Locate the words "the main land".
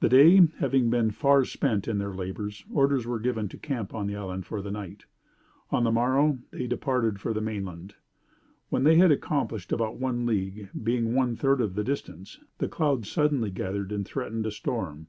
7.34-7.94